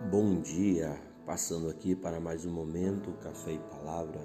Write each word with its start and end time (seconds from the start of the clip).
Bom 0.00 0.40
dia, 0.40 0.96
passando 1.26 1.68
aqui 1.68 1.94
para 1.94 2.20
mais 2.20 2.46
um 2.46 2.52
momento 2.52 3.10
Café 3.20 3.54
e 3.54 3.58
Palavra. 3.58 4.20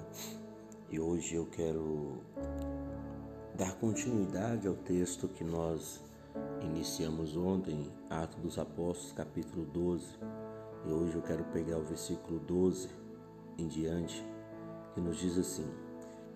E 0.88 1.00
hoje 1.00 1.34
eu 1.34 1.46
quero 1.46 2.20
dar 3.56 3.74
continuidade 3.80 4.68
ao 4.68 4.76
texto 4.76 5.26
que 5.26 5.42
nós 5.42 6.00
iniciamos 6.62 7.36
ontem, 7.36 7.92
Atos 8.08 8.40
dos 8.40 8.56
Apóstolos, 8.56 9.12
capítulo 9.14 9.66
12, 9.66 10.06
e 10.86 10.92
hoje 10.92 11.16
eu 11.16 11.22
quero 11.22 11.42
pegar 11.46 11.78
o 11.78 11.84
versículo 11.84 12.38
12 12.38 12.88
em 13.58 13.66
diante, 13.66 14.24
que 14.94 15.00
nos 15.00 15.18
diz 15.18 15.36
assim: 15.36 15.66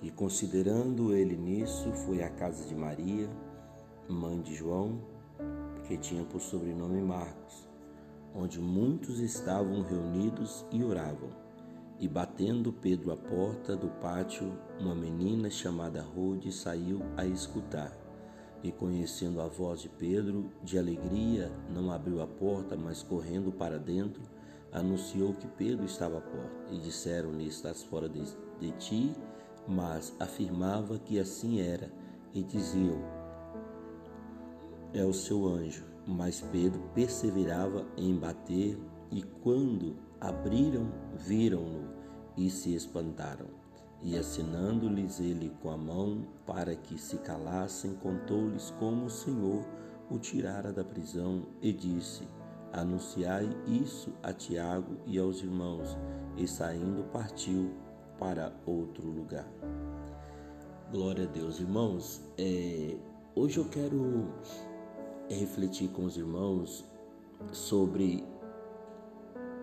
E 0.03 0.11
considerando 0.11 1.15
ele 1.15 1.37
nisso, 1.37 1.93
foi 1.93 2.25
à 2.25 2.29
casa 2.29 2.67
de 2.67 2.75
Maria, 2.75 3.31
mãe 4.09 4.43
de 4.43 4.53
João, 4.53 5.01
que 5.87 5.97
tinha 5.97 6.25
por 6.25 6.41
sobrenome 6.41 7.01
Marcos 7.01 7.68
onde 8.35 8.61
muitos 8.61 9.19
estavam 9.21 9.83
reunidos 9.83 10.65
e 10.71 10.83
oravam. 10.83 11.31
E 12.01 12.07
batendo 12.07 12.73
Pedro 12.73 13.11
à 13.11 13.17
porta 13.17 13.75
do 13.75 13.89
pátio, 14.01 14.57
uma 14.79 14.95
menina 14.95 15.51
chamada 15.51 16.01
Rode 16.01 16.53
saiu 16.53 17.03
a 17.17 17.27
escutar. 17.27 17.93
E 18.63 18.71
conhecendo 18.71 19.41
a 19.41 19.49
voz 19.49 19.81
de 19.81 19.89
Pedro, 19.89 20.51
de 20.63 20.79
alegria, 20.79 21.51
não 21.69 21.91
abriu 21.91 22.23
a 22.23 22.27
porta, 22.27 22.77
mas 22.77 23.03
correndo 23.03 23.51
para 23.53 23.79
dentro, 23.79 24.23
anunciou 24.73 25.35
que 25.35 25.47
Pedro 25.49 25.85
estava 25.85 26.19
à 26.19 26.21
porta. 26.21 26.73
E 26.73 26.79
disseram-lhe: 26.79 27.47
Estás 27.47 27.83
fora 27.83 28.09
de, 28.09 28.23
de 28.61 28.71
ti? 28.73 29.13
Mas 29.67 30.15
afirmava 30.21 30.99
que 30.99 31.19
assim 31.19 31.61
era. 31.61 31.91
E 32.33 32.43
diziam: 32.43 33.01
É 34.93 35.05
o 35.05 35.13
seu 35.13 35.47
anjo. 35.47 35.85
Mas 36.09 36.41
Pedro 36.41 36.81
perseverava 36.95 37.87
em 37.95 38.17
bater, 38.17 38.79
e 39.11 39.23
quando 39.43 39.95
abriram, 40.19 40.91
viram-no 41.15 41.91
e 42.35 42.49
se 42.49 42.75
espantaram. 42.75 43.47
E 44.03 44.17
assinando-lhes 44.17 45.21
ele 45.21 45.53
com 45.61 45.71
a 45.71 45.77
mão 45.77 46.27
para 46.47 46.75
que 46.75 46.97
se 46.97 47.19
calassem, 47.19 47.95
contou-lhes 47.97 48.71
como 48.79 49.05
o 49.05 49.11
Senhor 49.11 49.67
o 50.11 50.19
tirara 50.19 50.73
da 50.73 50.83
prisão 50.83 51.43
e 51.61 51.73
disse: 51.73 52.27
Anunciai 52.73 53.51
isso 53.67 54.11
a 54.23 54.33
Tiago 54.33 54.97
e 55.05 55.19
aos 55.19 55.43
irmãos. 55.43 55.99
E 56.39 56.47
saindo, 56.49 57.05
partiu 57.13 57.75
para 58.19 58.55
outro 58.65 59.07
lugar. 59.07 59.47
Glória 60.91 61.25
a 61.25 61.31
Deus, 61.31 61.61
irmãos. 61.61 62.23
É, 62.39 62.97
hoje 63.35 63.59
eu 63.59 63.69
quero 63.69 64.33
refletir 65.35 65.89
com 65.89 66.05
os 66.05 66.17
irmãos 66.17 66.85
sobre 67.53 68.25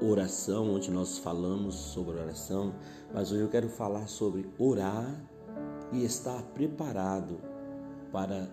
oração, 0.01 0.73
onde 0.75 0.91
nós 0.91 1.17
falamos 1.17 1.75
sobre 1.75 2.19
oração, 2.19 2.75
mas 3.13 3.31
hoje 3.31 3.41
eu 3.41 3.49
quero 3.49 3.69
falar 3.69 4.07
sobre 4.07 4.49
orar 4.57 5.09
e 5.91 6.03
estar 6.03 6.41
preparado 6.53 7.39
para 8.11 8.49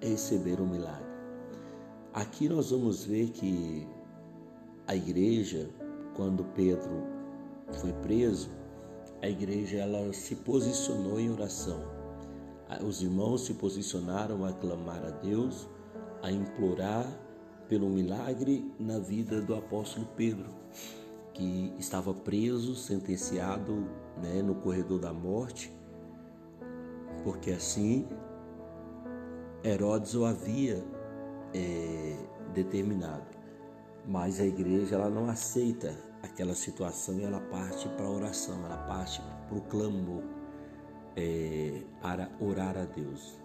receber 0.00 0.60
o 0.60 0.64
um 0.64 0.68
milagre. 0.68 1.14
Aqui 2.12 2.48
nós 2.48 2.70
vamos 2.70 3.04
ver 3.04 3.30
que 3.30 3.88
a 4.86 4.94
igreja, 4.94 5.68
quando 6.14 6.44
Pedro 6.54 7.02
foi 7.72 7.92
preso, 7.94 8.50
a 9.20 9.28
igreja 9.28 9.78
ela 9.78 10.12
se 10.12 10.36
posicionou 10.36 11.18
em 11.18 11.30
oração. 11.30 11.80
Os 12.86 13.02
irmãos 13.02 13.46
se 13.46 13.54
posicionaram 13.54 14.44
a 14.44 14.52
clamar 14.52 15.04
a 15.04 15.10
Deus 15.10 15.66
a 16.24 16.32
implorar 16.32 17.06
pelo 17.68 17.86
milagre 17.90 18.72
na 18.80 18.98
vida 18.98 19.42
do 19.42 19.54
apóstolo 19.54 20.08
Pedro, 20.16 20.48
que 21.34 21.74
estava 21.78 22.14
preso, 22.14 22.74
sentenciado 22.74 23.86
né, 24.22 24.40
no 24.42 24.54
corredor 24.54 24.98
da 24.98 25.12
morte, 25.12 25.70
porque 27.22 27.50
assim 27.50 28.08
Herodes 29.62 30.14
o 30.14 30.24
havia 30.24 30.82
é, 31.52 32.16
determinado. 32.54 33.26
Mas 34.06 34.40
a 34.40 34.46
igreja 34.46 34.94
ela 34.94 35.10
não 35.10 35.28
aceita 35.28 35.94
aquela 36.22 36.54
situação 36.54 37.20
e 37.20 37.24
ela 37.24 37.40
parte 37.40 37.86
para 37.90 38.06
a 38.06 38.10
oração, 38.10 38.64
ela 38.64 38.78
parte 38.78 39.22
para 39.46 39.58
o 39.58 39.60
clamor, 39.60 40.22
é, 41.16 41.82
para 42.00 42.30
orar 42.40 42.78
a 42.78 42.84
Deus. 42.86 43.43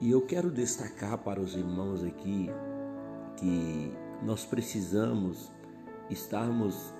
E 0.00 0.12
eu 0.12 0.22
quero 0.22 0.48
destacar 0.48 1.18
para 1.18 1.40
os 1.40 1.56
irmãos 1.56 2.04
aqui 2.04 2.48
que 3.36 3.92
nós 4.22 4.44
precisamos 4.44 5.50
estarmos 6.08 6.94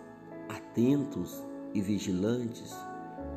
atentos 0.48 1.44
e 1.72 1.80
vigilantes 1.80 2.74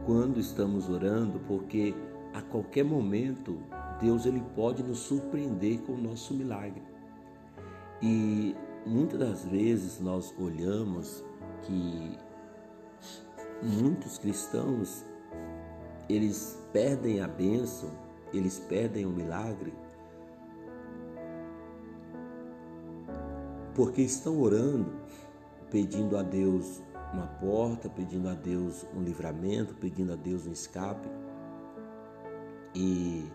quando 0.04 0.40
estamos 0.40 0.90
orando, 0.90 1.40
porque 1.42 1.94
a 2.34 2.42
qualquer 2.42 2.84
momento 2.84 3.62
Deus 4.00 4.26
ele 4.26 4.44
pode 4.56 4.82
nos 4.82 4.98
surpreender 4.98 5.80
com 5.82 5.94
o 5.94 6.02
nosso 6.02 6.34
milagre. 6.34 6.82
E 8.02 8.56
muitas 8.84 9.20
das 9.20 9.46
vezes 9.46 10.00
nós 10.00 10.34
olhamos 10.40 11.24
que 11.62 12.18
muitos 13.62 14.18
cristãos 14.18 15.06
eles 16.10 16.60
perdem 16.74 17.22
a 17.22 17.28
bênção 17.28 17.92
eles 18.34 18.60
perdem 18.60 19.06
o 19.06 19.10
milagre 19.10 19.74
porque 23.74 24.02
estão 24.02 24.40
orando, 24.40 24.92
pedindo 25.70 26.18
a 26.18 26.24
Deus 26.24 26.82
uma 27.14 27.28
porta, 27.28 27.90
pedindo 27.90 28.30
a 28.30 28.34
Deus 28.34 28.86
um 28.96 29.02
livramento, 29.02 29.74
pedindo 29.76 30.14
a 30.14 30.16
Deus 30.16 30.46
um 30.46 30.52
escape. 30.52 31.08
E, 32.74 33.26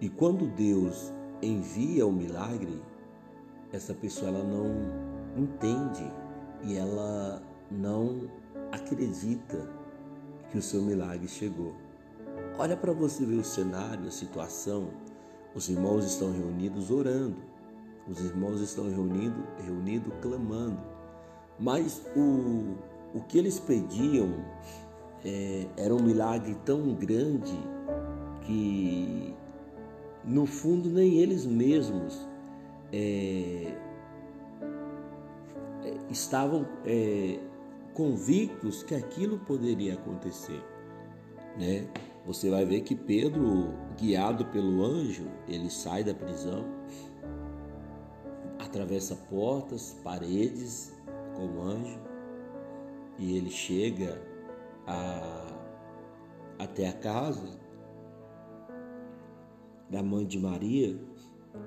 e 0.00 0.08
quando 0.08 0.46
Deus 0.54 1.12
envia 1.42 2.06
o 2.06 2.12
milagre, 2.12 2.82
essa 3.72 3.94
pessoa 3.94 4.30
ela 4.30 4.44
não 4.44 4.70
entende 5.36 6.10
e 6.62 6.76
ela 6.76 7.42
não 7.70 8.28
acredita 8.72 9.68
que 10.50 10.58
o 10.58 10.62
seu 10.62 10.82
milagre 10.82 11.28
chegou. 11.28 11.74
Olha 12.60 12.76
para 12.76 12.92
você 12.92 13.24
ver 13.24 13.38
o 13.38 13.42
cenário, 13.42 14.06
a 14.06 14.10
situação. 14.10 14.90
Os 15.54 15.70
irmãos 15.70 16.04
estão 16.04 16.30
reunidos 16.30 16.90
orando. 16.90 17.38
Os 18.06 18.20
irmãos 18.20 18.60
estão 18.60 18.84
reunidos, 18.84 19.42
reunidos 19.64 20.12
clamando. 20.20 20.78
Mas 21.58 22.02
o, 22.14 22.74
o 23.14 23.22
que 23.26 23.38
eles 23.38 23.58
pediam 23.58 24.44
é, 25.24 25.68
era 25.74 25.94
um 25.94 26.02
milagre 26.02 26.54
tão 26.66 26.92
grande 26.92 27.58
que, 28.42 29.34
no 30.22 30.44
fundo, 30.44 30.90
nem 30.90 31.14
eles 31.14 31.46
mesmos 31.46 32.28
é, 32.92 33.74
é 35.82 35.94
estavam 36.10 36.68
é, 36.84 37.40
convictos 37.94 38.82
que 38.82 38.94
aquilo 38.94 39.38
poderia 39.38 39.94
acontecer. 39.94 40.62
Né? 41.60 41.86
você 42.24 42.50
vai 42.50 42.64
ver 42.64 42.82
que 42.82 42.94
Pedro, 42.94 43.74
guiado 43.98 44.44
pelo 44.46 44.84
anjo, 44.84 45.26
ele 45.48 45.70
sai 45.70 46.04
da 46.04 46.14
prisão, 46.14 46.64
atravessa 48.58 49.16
portas, 49.28 49.96
paredes 50.04 50.94
com 51.34 51.46
o 51.46 51.62
anjo 51.62 51.98
e 53.18 53.36
ele 53.36 53.50
chega 53.50 54.22
a, 54.86 55.46
até 56.58 56.88
a 56.88 56.92
casa 56.92 57.58
da 59.88 60.02
mãe 60.02 60.24
de 60.24 60.38
Maria, 60.38 60.96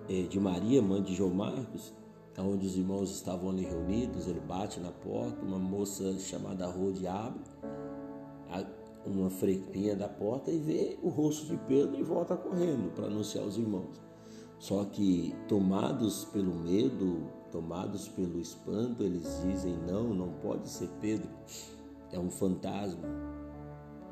eh, 0.07 0.23
de 0.23 0.39
Maria, 0.39 0.81
mãe 0.81 1.03
de 1.03 1.13
João 1.13 1.33
Marcos, 1.33 1.93
onde 2.39 2.65
os 2.65 2.77
irmãos 2.77 3.11
estavam 3.11 3.49
ali 3.49 3.65
reunidos, 3.65 4.27
ele 4.27 4.39
bate 4.39 4.79
na 4.79 4.91
porta, 4.91 5.43
uma 5.43 5.59
moça 5.59 6.17
chamada 6.19 6.65
Rode 6.67 7.05
abre, 7.05 7.43
uma 9.05 9.29
freirinha 9.29 9.95
da 9.95 10.07
porta 10.07 10.51
e 10.51 10.57
vê 10.57 10.97
o 11.01 11.09
rosto 11.09 11.45
de 11.45 11.57
Pedro 11.67 11.97
e 11.97 12.03
volta 12.03 12.35
correndo 12.35 12.93
para 12.93 13.07
anunciar 13.07 13.43
aos 13.43 13.57
irmãos. 13.57 14.01
Só 14.59 14.85
que, 14.85 15.35
tomados 15.47 16.25
pelo 16.25 16.55
medo, 16.55 17.27
tomados 17.51 18.07
pelo 18.07 18.39
espanto, 18.39 19.03
eles 19.03 19.41
dizem: 19.45 19.77
não, 19.87 20.13
não 20.13 20.29
pode 20.41 20.69
ser 20.69 20.89
Pedro, 21.01 21.29
é 22.11 22.19
um 22.19 22.29
fantasma. 22.29 23.03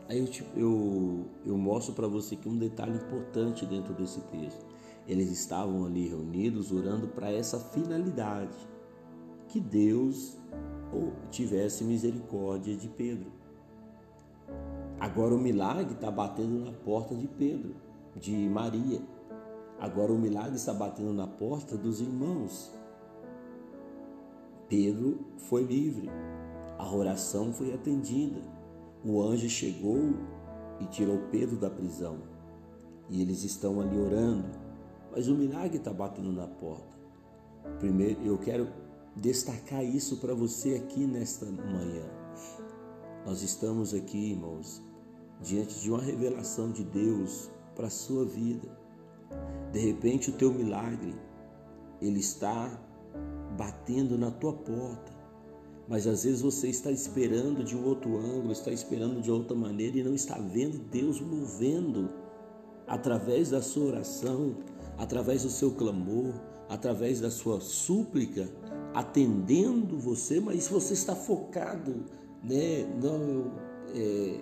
Aí 0.10 0.20
eu, 0.20 0.28
eu, 0.58 1.26
eu 1.46 1.58
mostro 1.58 1.94
para 1.94 2.08
você 2.08 2.36
que 2.36 2.50
um 2.50 2.58
detalhe 2.58 2.98
importante 2.98 3.66
dentro 3.66 3.94
desse 3.94 4.20
texto. 4.24 4.66
Eles 5.08 5.32
estavam 5.32 5.86
ali 5.86 6.10
reunidos 6.10 6.72
orando 6.72 7.08
para 7.08 7.32
essa 7.32 7.58
finalidade, 7.58 8.58
que 9.48 9.60
Deus 9.60 10.38
tivesse 11.30 11.84
misericórdia 11.84 12.76
de 12.76 12.88
Pedro. 12.88 13.32
Agora 15.02 15.34
o 15.34 15.40
milagre 15.40 15.96
está 15.96 16.12
batendo 16.12 16.64
na 16.64 16.72
porta 16.72 17.16
de 17.16 17.28
Pedro, 17.28 17.74
de 18.16 18.48
Maria. 18.48 19.02
Agora 19.80 20.14
o 20.14 20.20
milagre 20.20 20.58
está 20.58 20.76
batendo 20.76 21.12
na 21.12 21.26
porta 21.26 21.76
dos 21.76 22.00
irmãos. 22.00 22.72
Pedro 24.70 25.26
foi 25.38 25.64
livre, 25.64 26.08
a 26.78 26.88
oração 26.94 27.52
foi 27.52 27.74
atendida, 27.74 28.44
o 29.04 29.24
anjo 29.24 29.50
chegou 29.50 30.14
e 30.80 30.86
tirou 30.86 31.18
Pedro 31.32 31.58
da 31.58 31.72
prisão. 31.72 32.20
E 33.10 33.24
eles 33.24 33.44
estão 33.44 33.82
ali 33.82 33.98
orando, 33.98 34.52
mas 35.12 35.28
o 35.28 35.34
milagre 35.34 35.78
está 35.78 35.92
batendo 35.92 36.32
na 36.32 36.46
porta. 36.46 36.96
Primeiro, 37.80 38.22
eu 38.24 38.38
quero 38.38 38.68
destacar 39.16 39.84
isso 39.84 40.18
para 40.18 40.36
você 40.36 40.76
aqui 40.76 41.08
nesta 41.08 41.48
manhã. 41.48 42.06
Nós 43.26 43.42
estamos 43.42 43.96
aqui, 43.96 44.32
irmãos, 44.32 44.91
diante 45.42 45.80
de 45.80 45.90
uma 45.90 46.02
revelação 46.02 46.72
de 46.72 46.84
Deus 46.84 47.50
para 47.76 47.88
a 47.88 47.92
sua 47.92 48.26
vida. 48.26 48.68
De 49.72 49.80
repente, 49.80 50.30
o 50.30 50.34
teu 50.34 50.54
milagre, 50.54 51.16
ele 52.02 52.20
está 52.20 52.70
batendo 53.58 54.18
na 54.18 54.32
tua 54.32 54.54
porta. 54.54 55.12
Mas 55.88 56.08
às 56.08 56.24
vezes 56.24 56.42
você 56.42 56.68
está 56.68 56.92
esperando 56.92 57.64
de 57.64 57.76
um 57.76 57.86
outro 57.86 58.18
ângulo, 58.18 58.52
está 58.52 58.72
esperando 58.72 59.22
de 59.22 59.32
outra 59.32 59.56
maneira 59.56 59.98
e 59.98 60.04
não 60.04 60.14
está 60.14 60.38
vendo 60.38 60.78
Deus 60.90 61.20
movendo 61.20 62.10
através 62.88 63.50
da 63.50 63.62
sua 63.62 63.86
oração, 63.86 64.56
através 64.98 65.44
do 65.44 65.50
seu 65.50 65.72
clamor, 65.72 66.34
através 66.70 67.20
da 67.20 67.30
sua 67.30 67.60
súplica, 67.60 68.50
atendendo 68.94 69.98
você, 69.98 70.40
mas 70.40 70.68
você 70.68 70.94
está 70.94 71.16
focado, 71.16 72.06
né? 72.44 72.86
Não, 73.02 73.52
é, 73.94 74.40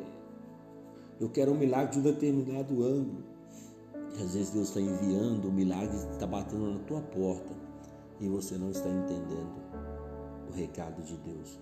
eu 1.20 1.30
quero 1.30 1.52
um 1.52 1.58
milagre 1.58 1.94
de 1.94 2.00
um 2.00 2.02
determinado 2.02 2.84
ângulo. 2.84 3.24
E 4.18 4.24
às 4.24 4.34
vezes 4.34 4.52
Deus 4.52 4.70
está 4.70 4.80
enviando, 4.80 5.50
o 5.50 5.52
milagre 5.52 5.96
está 6.12 6.26
batendo 6.26 6.74
na 6.74 6.80
tua 6.80 7.02
porta 7.02 7.54
e 8.20 8.28
você 8.28 8.58
não 8.58 8.72
está 8.72 8.90
entendendo 8.90 9.54
o 10.50 10.54
recado 10.54 11.02
de 11.02 11.16
Deus. 11.18 11.60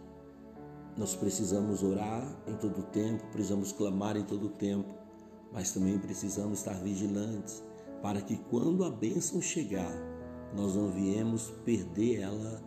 Nós 0.96 1.16
precisamos 1.16 1.84
orar 1.84 2.24
em 2.48 2.56
todo 2.56 2.82
tempo, 2.84 3.24
precisamos 3.32 3.72
clamar 3.72 4.18
em 4.18 4.24
todo 4.24 4.50
tempo, 4.50 4.90
mas 5.52 5.72
também 5.72 6.00
precisamos 6.00 6.60
estar 6.60 6.74
vigilantes 6.74 7.64
para 8.02 8.22
que 8.22 8.38
quando 8.50 8.84
a 8.84 8.90
bênção 8.90 9.42
chegar, 9.42 9.92
nós 10.56 10.76
não 10.76 10.90
viemos 10.90 11.52
perder 11.66 12.22
ela, 12.22 12.62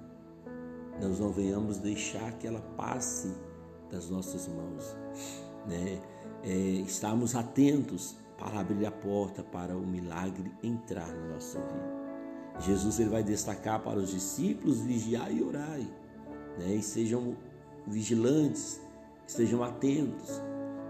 nós 1.01 1.19
não 1.19 1.31
venhamos 1.31 1.79
deixar 1.79 2.33
que 2.39 2.47
ela 2.47 2.61
passe 2.77 3.33
das 3.91 4.09
nossas 4.09 4.47
mãos. 4.49 4.97
Né? 5.67 6.01
É, 6.43 6.51
estarmos 6.87 7.35
atentos 7.35 8.17
para 8.39 8.61
abrir 8.61 8.87
a 8.87 8.91
porta 8.91 9.43
para 9.43 9.77
o 9.77 9.87
milagre 9.87 10.51
entrar 10.63 11.07
na 11.07 11.35
nossa 11.35 11.61
vida. 11.61 12.01
Jesus 12.59 12.99
ele 12.99 13.11
vai 13.11 13.23
destacar 13.23 13.81
para 13.81 13.99
os 13.99 14.11
discípulos 14.11 14.81
vigiar 14.81 15.33
e 15.33 15.43
orar, 15.43 15.79
né? 16.59 16.75
E 16.75 16.83
sejam 16.83 17.37
vigilantes, 17.87 18.81
estejam 19.27 19.63
atentos. 19.63 20.41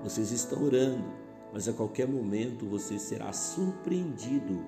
Vocês 0.02 0.30
estão 0.32 0.64
orando, 0.64 1.04
mas 1.52 1.68
a 1.68 1.72
qualquer 1.72 2.08
momento 2.08 2.66
você 2.66 2.98
será 2.98 3.32
surpreendido 3.32 4.64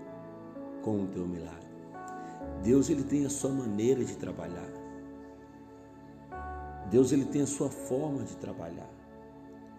com 0.82 1.04
o 1.04 1.06
teu 1.06 1.26
milagre. 1.26 1.62
Deus 2.62 2.90
ele 2.90 3.02
tem 3.02 3.24
a 3.24 3.30
sua 3.30 3.50
maneira 3.50 4.04
de 4.04 4.16
trabalhar. 4.16 4.70
Deus 6.90 7.10
ele 7.12 7.24
tem 7.24 7.42
a 7.42 7.46
sua 7.46 7.70
forma 7.70 8.22
de 8.22 8.36
trabalhar. 8.36 8.90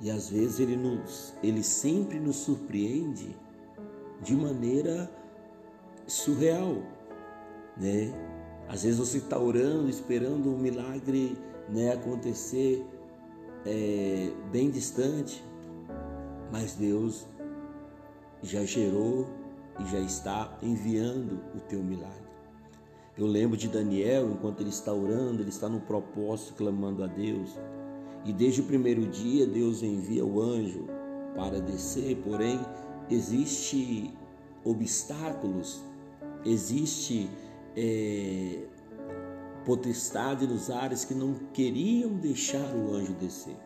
E 0.04 0.12
às 0.12 0.30
vezes 0.30 0.60
ele 0.60 0.76
nos 0.76 1.34
ele 1.42 1.64
sempre 1.64 2.20
nos 2.20 2.36
surpreende 2.36 3.36
de 4.22 4.36
maneira 4.36 5.10
surreal 6.06 6.84
né? 7.78 8.14
Às 8.68 8.84
vezes 8.84 8.98
você 8.98 9.18
está 9.18 9.38
orando, 9.38 9.90
esperando 9.90 10.50
um 10.50 10.58
milagre 10.58 11.38
né, 11.70 11.92
acontecer 11.92 12.86
é, 13.66 14.32
bem 14.52 14.70
distante, 14.70 15.44
mas 16.52 16.76
Deus 16.76 17.28
já 18.42 18.64
gerou 18.64 19.28
e 19.80 19.86
já 19.86 20.00
está 20.00 20.58
enviando 20.62 21.40
o 21.56 21.60
teu 21.60 21.82
milagre. 21.84 22.24
Eu 23.18 23.28
lembro 23.28 23.56
de 23.56 23.68
Daniel, 23.68 24.32
enquanto 24.32 24.62
ele 24.62 24.70
está 24.70 24.92
orando, 24.92 25.42
ele 25.42 25.50
está 25.50 25.70
no 25.70 25.80
propósito, 25.82 26.54
clamando 26.56 27.04
a 27.04 27.08
Deus. 27.08 27.56
E 28.26 28.32
desde 28.32 28.62
o 28.62 28.64
primeiro 28.64 29.06
dia, 29.08 29.46
Deus 29.46 29.84
envia 29.84 30.26
o 30.26 30.42
anjo 30.42 30.88
para 31.36 31.60
descer, 31.60 32.16
porém, 32.24 32.60
existe 33.10 34.14
obstáculos, 34.64 35.84
existe 36.46 37.30
é, 37.76 38.60
potestade 39.66 40.48
nos 40.48 40.70
ares 40.70 41.04
que 41.04 41.14
não 41.14 41.34
queriam 41.54 42.14
deixar 42.14 42.74
o 42.76 42.96
anjo 42.96 43.14
descer. 43.14 43.58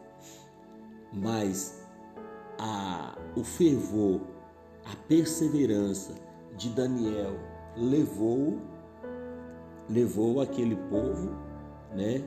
Mas 1.13 1.86
a, 2.57 3.18
o 3.36 3.44
fervor, 3.44 4.21
a 4.86 4.95
perseverança 5.07 6.13
de 6.57 6.69
Daniel 6.69 7.38
levou 7.75 8.60
levou 9.89 10.42
aquele 10.42 10.75
povo, 10.75 11.31
né, 11.95 12.24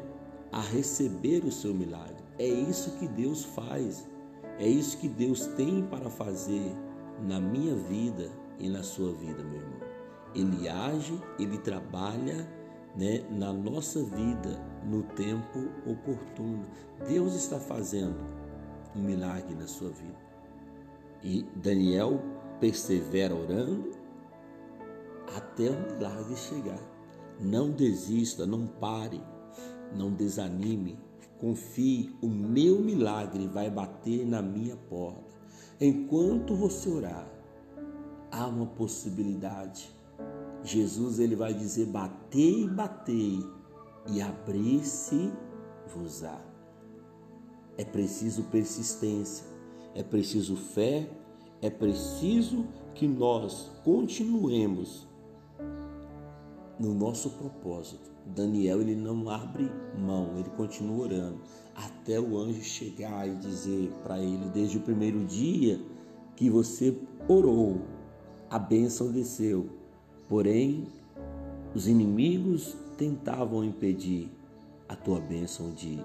a 0.51 0.61
receber 0.61 1.45
o 1.45 1.53
seu 1.53 1.75
milagre. 1.75 2.20
É 2.41 2.47
isso 2.47 2.93
que 2.93 3.07
Deus 3.07 3.45
faz. 3.45 4.09
É 4.59 4.67
isso 4.67 4.97
que 4.97 5.11
Deus 5.11 5.47
tem 5.49 5.83
para 5.83 6.09
fazer 6.09 6.75
na 7.23 7.39
minha 7.39 7.77
vida 7.77 8.31
e 8.59 8.67
na 8.67 8.83
sua 8.83 9.13
vida, 9.13 9.45
meu 9.45 9.61
irmão. 9.61 9.81
Ele 10.35 10.67
age, 10.67 11.21
ele 11.39 11.59
trabalha 11.59 12.49
né, 12.97 13.23
na 13.31 13.53
nossa 13.53 14.03
vida 14.03 14.59
no 14.87 15.03
tempo 15.03 15.69
oportuno. 15.85 16.65
Deus 17.07 17.35
está 17.35 17.61
fazendo 17.61 18.17
um 18.97 19.03
milagre 19.03 19.55
na 19.55 19.67
sua 19.67 19.91
vida. 19.91 20.19
E 21.23 21.43
Daniel 21.57 22.23
persevera 22.59 23.35
orando 23.35 23.91
até 25.37 25.69
o 25.69 25.93
milagre 25.93 26.37
chegar. 26.37 26.81
Não 27.39 27.71
desista, 27.71 28.47
não 28.47 28.67
pare, 28.67 29.23
não 29.95 30.11
desanime. 30.15 31.10
Confie, 31.41 32.15
o 32.21 32.29
meu 32.29 32.81
milagre 32.81 33.47
vai 33.47 33.71
bater 33.71 34.27
na 34.27 34.43
minha 34.43 34.77
porta. 34.77 35.41
Enquanto 35.81 36.55
você 36.55 36.91
orar, 36.91 37.27
há 38.31 38.47
uma 38.47 38.67
possibilidade 38.67 39.91
Jesus 40.63 41.19
ele 41.19 41.35
vai 41.35 41.55
dizer: 41.55 41.87
batei, 41.87 42.69
batei 42.69 43.43
e 44.09 44.21
abrir-se-vos-á. 44.21 45.31
É 47.77 47.85
preciso 47.85 48.45
persistência, 48.45 49.47
é 49.95 50.03
preciso 50.03 50.57
fé, 50.57 51.09
é 51.63 51.71
preciso 51.71 52.67
que 52.95 53.07
nós 53.09 53.71
continuemos 53.85 55.09
no 56.79 56.93
nosso 56.95 57.31
propósito. 57.31 58.10
Daniel 58.27 58.81
ele 58.81 58.95
não 58.95 59.29
abre 59.29 59.71
mão, 59.99 60.39
ele 60.39 60.51
continua 60.51 61.05
orando 61.05 61.41
até 61.75 62.21
o 62.21 62.37
anjo 62.39 62.63
chegar 62.63 63.29
e 63.29 63.35
dizer 63.37 63.91
para 64.03 64.19
ele 64.19 64.49
desde 64.51 64.79
o 64.79 64.81
primeiro 64.81 65.25
dia 65.25 65.81
que 66.37 66.49
você 66.49 66.97
orou, 67.29 67.81
a 68.49 68.59
bênção 68.59 69.11
desceu 69.11 69.81
Porém, 70.31 70.87
os 71.75 71.89
inimigos 71.89 72.77
tentavam 72.97 73.65
impedir 73.65 74.31
a 74.89 74.95
tua 74.95 75.19
bênção 75.19 75.73
de 75.73 75.99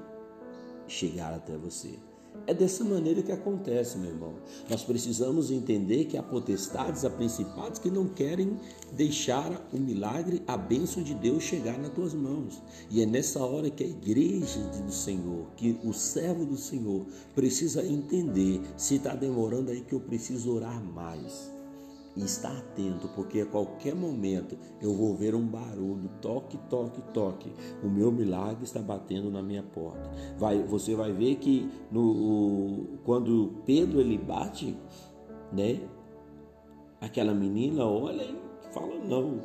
chegar 0.88 1.32
até 1.32 1.56
você. 1.56 2.00
É 2.48 2.54
dessa 2.54 2.84
maneira 2.84 3.22
que 3.22 3.32
acontece, 3.32 3.98
meu 3.98 4.12
irmão. 4.12 4.34
Nós 4.70 4.84
precisamos 4.84 5.50
entender 5.50 6.06
que 6.06 6.18
há 6.18 6.24
potestades, 6.24 7.04
há 7.04 7.10
principados 7.10 7.80
que 7.80 7.90
não 7.90 8.08
querem 8.08 8.60
deixar 8.92 9.68
o 9.74 9.78
milagre, 9.78 10.44
a 10.48 10.56
bênção 10.56 11.02
de 11.02 11.14
Deus 11.14 11.44
chegar 11.44 11.78
nas 11.78 11.94
tuas 11.94 12.14
mãos. 12.14 12.62
E 12.92 13.02
é 13.02 13.06
nessa 13.06 13.40
hora 13.40 13.70
que 13.70 13.84
a 13.84 13.88
igreja 13.88 14.60
do 14.86 14.92
Senhor, 14.92 15.48
que 15.56 15.80
o 15.84 15.94
servo 15.94 16.46
do 16.46 16.58
Senhor 16.58 17.06
precisa 17.34 17.86
entender 17.86 18.62
se 18.78 18.96
está 18.96 19.16
demorando 19.16 19.72
aí 19.72 19.82
que 19.82 19.94
eu 19.94 20.00
preciso 20.00 20.54
orar 20.54 20.84
mais 20.84 21.55
e 22.16 22.24
estar 22.24 22.52
atento, 22.52 23.10
porque 23.10 23.42
a 23.42 23.46
qualquer 23.46 23.94
momento 23.94 24.58
eu 24.82 24.94
vou 24.94 25.16
ver 25.16 25.36
um 25.36 25.46
barulho, 25.46 26.10
toque, 26.22 26.58
toque, 26.70 27.02
toque. 27.14 27.52
O 27.84 27.88
meu 27.88 28.12
milagre 28.12 28.64
está 28.64 28.82
batendo 28.82 29.30
na 29.30 29.42
minha 29.42 29.64
porta. 29.64 30.10
Vai, 30.38 30.64
você 30.64 30.96
vai 30.96 31.12
ver 31.12 31.36
que 31.36 31.70
no, 31.92 33.00
quando 33.04 33.62
Pedro 33.66 34.00
ele 34.00 34.18
bate, 34.18 34.78
né? 35.52 35.82
Aquela 37.02 37.34
menina 37.34 37.86
olha 37.86 38.24
e 38.24 38.74
fala 38.74 38.96
não. 39.04 39.42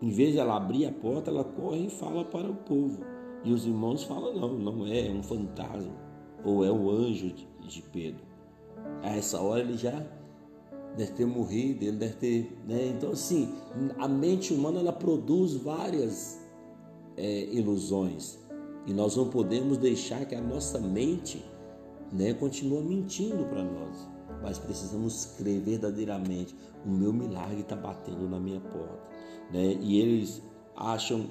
Em 0.00 0.10
vez 0.10 0.32
de 0.32 0.38
ela 0.38 0.56
abrir 0.56 0.86
a 0.86 0.92
porta, 0.92 1.30
ela 1.30 1.42
corre 1.42 1.86
e 1.86 1.90
fala 1.90 2.24
para 2.24 2.48
o 2.48 2.54
povo. 2.54 3.02
E 3.44 3.52
os 3.52 3.66
irmãos 3.66 4.04
falam 4.04 4.34
não, 4.34 4.52
não 4.54 4.86
é, 4.86 5.08
é 5.08 5.10
um 5.10 5.22
fantasma 5.22 5.92
ou 6.44 6.64
é 6.64 6.70
um 6.70 6.88
anjo 6.88 7.32
de, 7.32 7.48
de 7.66 7.82
Pedro. 7.82 8.24
A 9.02 9.16
essa 9.16 9.40
hora 9.40 9.60
ele 9.60 9.76
já 9.76 10.04
deve 10.96 11.12
ter 11.12 11.26
morrido, 11.26 11.84
ele 11.84 11.96
deve 11.96 12.14
ter, 12.14 12.58
né? 12.66 12.92
Então 12.96 13.12
assim, 13.12 13.54
a 13.98 14.08
mente 14.08 14.52
humana 14.52 14.80
ela 14.80 14.92
produz 14.92 15.54
várias 15.54 16.40
é, 17.16 17.44
ilusões. 17.52 18.38
E 18.86 18.92
nós 18.92 19.16
não 19.16 19.28
podemos 19.28 19.78
deixar 19.78 20.24
que 20.26 20.34
a 20.34 20.40
nossa 20.40 20.78
mente 20.78 21.44
né, 22.12 22.32
continue 22.34 22.82
mentindo 22.82 23.44
para 23.46 23.64
nós. 23.64 24.08
Mas 24.42 24.58
precisamos 24.58 25.34
crer 25.38 25.60
verdadeiramente. 25.60 26.54
O 26.84 26.90
meu 26.90 27.12
milagre 27.12 27.60
está 27.60 27.74
batendo 27.74 28.28
na 28.28 28.38
minha 28.38 28.60
porta. 28.60 29.00
Né? 29.52 29.76
E 29.80 29.98
eles 29.98 30.40
acham, 30.76 31.26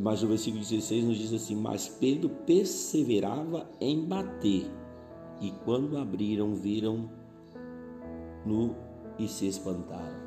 mas 0.00 0.22
o 0.22 0.28
versículo 0.28 0.62
16 0.62 1.04
nos 1.04 1.16
diz 1.16 1.32
assim: 1.32 1.56
Mas 1.56 1.88
Pedro 1.88 2.28
perseverava 2.46 3.68
em 3.80 4.04
bater. 4.04 4.70
E 5.40 5.50
quando 5.64 5.96
abriram, 5.96 6.54
viram 6.54 7.10
no 8.44 8.76
e 9.24 9.28
se 9.28 9.46
espantaram. 9.46 10.18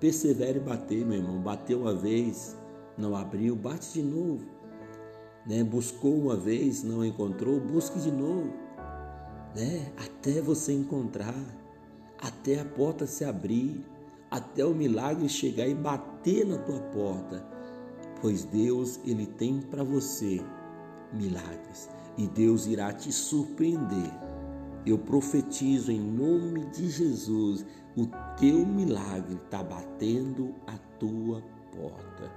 Persevere 0.00 0.58
bater, 0.58 1.04
meu 1.06 1.18
irmão. 1.18 1.40
Bateu 1.40 1.80
uma 1.80 1.94
vez, 1.94 2.56
não 2.98 3.16
abriu, 3.16 3.54
bate 3.54 3.92
de 3.94 4.02
novo. 4.02 4.44
Né? 5.46 5.62
Buscou 5.62 6.14
uma 6.14 6.36
vez, 6.36 6.82
não 6.82 7.04
encontrou, 7.04 7.60
busque 7.60 7.98
de 8.00 8.10
novo. 8.10 8.52
Né? 9.54 9.92
Até 9.96 10.40
você 10.40 10.72
encontrar, 10.72 11.34
até 12.20 12.60
a 12.60 12.64
porta 12.64 13.06
se 13.06 13.24
abrir, 13.24 13.84
até 14.30 14.64
o 14.64 14.74
milagre 14.74 15.28
chegar 15.28 15.66
e 15.68 15.74
bater 15.74 16.44
na 16.44 16.58
tua 16.58 16.80
porta. 16.80 17.46
Pois 18.20 18.44
Deus, 18.44 18.98
ele 19.06 19.26
tem 19.26 19.60
para 19.60 19.84
você 19.84 20.42
milagres 21.12 21.88
e 22.16 22.26
Deus 22.26 22.66
irá 22.66 22.92
te 22.92 23.12
surpreender. 23.12 24.23
Eu 24.86 24.98
profetizo 24.98 25.90
em 25.90 26.00
nome 26.00 26.66
de 26.66 26.90
Jesus, 26.90 27.64
o 27.96 28.06
teu 28.38 28.66
milagre 28.66 29.36
está 29.36 29.62
batendo 29.62 30.54
a 30.66 30.76
tua 30.98 31.42
porta. 31.74 32.30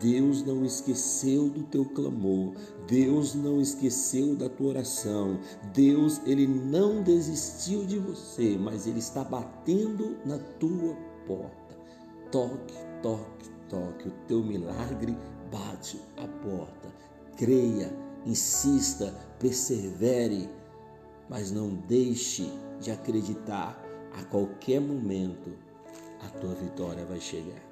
Deus 0.00 0.44
não 0.44 0.64
esqueceu 0.64 1.48
do 1.48 1.62
teu 1.64 1.84
clamor, 1.84 2.54
Deus 2.86 3.34
não 3.34 3.60
esqueceu 3.60 4.34
da 4.34 4.48
tua 4.48 4.68
oração, 4.68 5.38
Deus 5.72 6.20
ele 6.26 6.46
não 6.46 7.02
desistiu 7.02 7.84
de 7.84 7.98
você, 7.98 8.56
mas 8.58 8.86
ele 8.86 8.98
está 8.98 9.22
batendo 9.22 10.16
na 10.24 10.38
tua 10.58 10.96
porta. 11.26 11.76
Toque, 12.30 12.74
toque, 13.02 13.50
toque, 13.68 14.08
o 14.08 14.12
teu 14.26 14.42
milagre 14.42 15.16
bate 15.50 16.00
a 16.16 16.26
porta. 16.26 16.88
Creia, 17.36 17.92
insista, 18.26 19.14
persevere, 19.38 20.48
mas 21.28 21.50
não 21.50 21.74
deixe 21.74 22.50
de 22.80 22.90
acreditar. 22.90 23.80
A 24.12 24.24
qualquer 24.24 24.80
momento 24.80 25.52
a 26.20 26.28
tua 26.38 26.54
vitória 26.54 27.04
vai 27.04 27.20
chegar. 27.20 27.62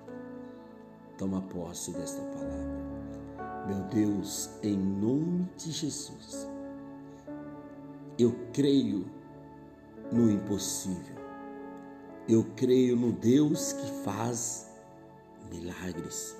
Toma 1.18 1.42
posse 1.42 1.92
desta 1.92 2.22
palavra. 2.22 2.90
Meu 3.66 3.82
Deus, 3.88 4.50
em 4.62 4.76
nome 4.76 5.46
de 5.56 5.70
Jesus, 5.70 6.48
eu 8.18 8.34
creio 8.52 9.04
no 10.10 10.30
impossível. 10.30 11.16
Eu 12.26 12.46
creio 12.56 12.96
no 12.96 13.12
Deus 13.12 13.72
que 13.74 14.04
faz 14.04 14.70
milagres. 15.52 16.36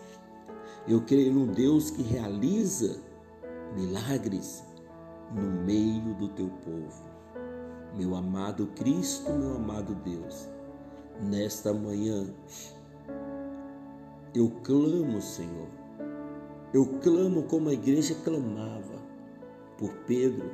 Eu 0.88 1.02
creio 1.02 1.33
no 1.33 1.47
Deus 1.47 1.90
que 1.90 2.02
realiza 2.02 3.00
milagres 3.76 4.64
no 5.30 5.64
meio 5.64 6.14
do 6.14 6.28
teu 6.28 6.49
povo. 6.49 7.04
Meu 7.96 8.14
amado 8.14 8.68
Cristo, 8.76 9.32
meu 9.32 9.56
amado 9.56 9.94
Deus, 9.96 10.49
nesta 11.20 11.72
manhã 11.72 12.26
eu 14.32 14.49
clamo, 14.62 15.20
Senhor. 15.20 15.66
Eu 16.72 16.87
clamo 17.00 17.42
como 17.44 17.68
a 17.68 17.72
igreja 17.72 18.14
clamava 18.22 19.02
por 19.76 19.92
Pedro. 20.06 20.49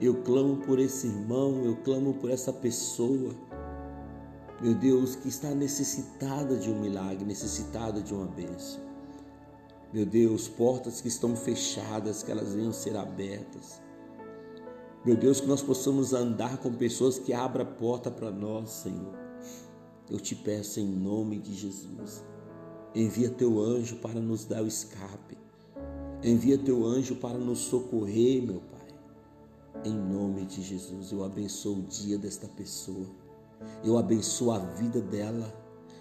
Eu 0.00 0.22
clamo 0.22 0.58
por 0.58 0.78
esse 0.78 1.08
irmão, 1.08 1.64
eu 1.64 1.76
clamo 1.76 2.14
por 2.14 2.30
essa 2.30 2.52
pessoa, 2.52 3.34
meu 4.62 4.74
Deus, 4.74 5.16
que 5.16 5.28
está 5.28 5.50
necessitada 5.50 6.56
de 6.56 6.70
um 6.70 6.80
milagre, 6.80 7.24
necessitada 7.24 8.00
de 8.00 8.14
uma 8.14 8.26
bênção. 8.26 8.80
Meu 9.92 10.06
Deus, 10.06 10.48
portas 10.48 11.00
que 11.00 11.08
estão 11.08 11.34
fechadas, 11.34 12.22
que 12.22 12.30
elas 12.30 12.54
venham 12.54 12.72
ser 12.72 12.96
abertas. 12.96 13.82
Meu 15.02 15.16
Deus, 15.16 15.40
que 15.40 15.46
nós 15.46 15.62
possamos 15.62 16.12
andar 16.12 16.58
com 16.58 16.70
pessoas 16.74 17.18
que 17.18 17.32
abram 17.32 17.62
a 17.64 17.66
porta 17.66 18.10
para 18.10 18.30
nós, 18.30 18.68
Senhor. 18.68 19.14
Eu 20.10 20.20
te 20.20 20.34
peço 20.34 20.78
em 20.78 20.86
nome 20.86 21.38
de 21.38 21.54
Jesus. 21.54 22.22
Envia 22.94 23.30
teu 23.30 23.60
anjo 23.60 23.96
para 23.96 24.20
nos 24.20 24.44
dar 24.44 24.62
o 24.62 24.66
escape. 24.66 25.38
Envia 26.22 26.58
teu 26.58 26.84
anjo 26.84 27.16
para 27.16 27.38
nos 27.38 27.60
socorrer, 27.60 28.42
meu 28.42 28.60
Pai. 28.60 28.80
Em 29.86 29.94
nome 29.94 30.44
de 30.44 30.60
Jesus, 30.60 31.12
eu 31.12 31.24
abençoo 31.24 31.78
o 31.78 31.82
dia 31.82 32.18
desta 32.18 32.46
pessoa. 32.46 33.06
Eu 33.82 33.96
abençoo 33.96 34.50
a 34.50 34.58
vida 34.58 35.00
dela. 35.00 35.50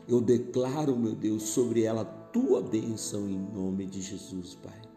Eu 0.09 0.19
declaro, 0.19 0.97
meu 0.97 1.15
Deus, 1.15 1.43
sobre 1.43 1.83
ela 1.83 2.03
tua 2.03 2.61
bênção 2.61 3.29
em 3.29 3.37
nome 3.37 3.85
de 3.85 4.01
Jesus, 4.01 4.55
Pai. 4.55 4.88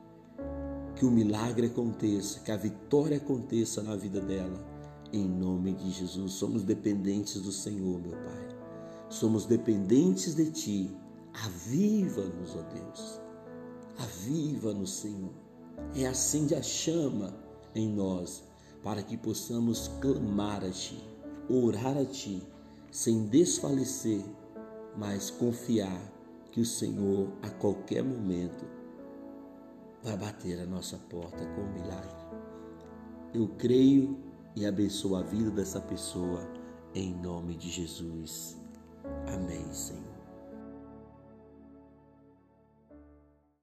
Que 1.02 1.06
o 1.06 1.10
milagre 1.10 1.66
aconteça, 1.66 2.38
que 2.38 2.52
a 2.52 2.56
vitória 2.56 3.16
aconteça 3.16 3.82
na 3.82 3.96
vida 3.96 4.20
dela. 4.20 4.64
Em 5.12 5.26
nome 5.26 5.72
de 5.72 5.90
Jesus, 5.90 6.34
somos 6.34 6.62
dependentes 6.62 7.42
do 7.42 7.50
Senhor, 7.50 8.00
meu 8.00 8.12
Pai. 8.12 8.48
Somos 9.08 9.44
dependentes 9.44 10.36
de 10.36 10.48
Ti 10.52 10.96
Aviva-nos, 11.34 12.54
ó 12.54 12.62
Deus. 12.72 13.20
Aviva-nos, 13.98 14.92
Senhor. 14.92 15.32
É 15.96 16.06
assim 16.06 16.54
a 16.54 16.62
chama 16.62 17.34
em 17.74 17.88
nós, 17.88 18.44
para 18.80 19.02
que 19.02 19.16
possamos 19.16 19.88
clamar 20.00 20.62
a 20.64 20.70
Ti, 20.70 21.02
orar 21.48 21.96
a 21.96 22.04
Ti, 22.04 22.46
sem 22.92 23.26
desfalecer, 23.26 24.22
mas 24.96 25.30
confiar 25.30 26.00
que 26.52 26.60
o 26.60 26.66
Senhor, 26.66 27.32
a 27.42 27.50
qualquer 27.50 28.04
momento, 28.04 28.81
vai 30.02 30.16
bater 30.16 30.60
a 30.60 30.66
nossa 30.66 30.98
porta 30.98 31.44
com 31.46 31.60
um 31.60 31.72
milagre. 31.72 32.22
Eu 33.32 33.48
creio 33.56 34.18
e 34.54 34.66
abençoo 34.66 35.16
a 35.16 35.22
vida 35.22 35.50
dessa 35.50 35.80
pessoa, 35.80 36.46
em 36.94 37.14
nome 37.14 37.54
de 37.54 37.70
Jesus. 37.70 38.58
Amém, 39.26 39.72
Senhor. 39.72 40.11